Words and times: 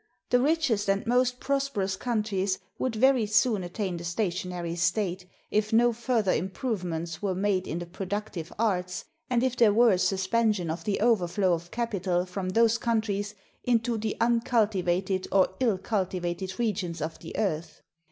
The 0.31 0.39
richest 0.39 0.89
and 0.89 1.05
most 1.05 1.39
prosperous 1.39 1.95
countries 1.95 2.57
would 2.79 2.95
very 2.95 3.27
soon 3.27 3.63
attain 3.63 3.97
the 3.97 4.03
stationary 4.03 4.75
state, 4.75 5.27
if 5.51 5.71
no 5.71 5.93
further 5.93 6.33
improvements 6.33 7.21
were 7.21 7.35
made 7.35 7.67
in 7.67 7.77
the 7.77 7.85
productive 7.85 8.51
arts, 8.57 9.05
and 9.29 9.43
if 9.43 9.55
there 9.55 9.71
were 9.75 9.91
a 9.91 9.99
suspension 9.99 10.71
of 10.71 10.85
the 10.85 10.99
overflow 11.01 11.53
of 11.53 11.69
capital 11.69 12.25
from 12.25 12.49
those 12.49 12.79
countries 12.79 13.35
into 13.63 13.95
the 13.95 14.17
uncultivated 14.19 15.27
or 15.31 15.49
ill 15.59 15.77
cultivated 15.77 16.57
regions 16.57 16.99
of 16.99 17.19
the 17.19 17.37
earth. 17.37 17.83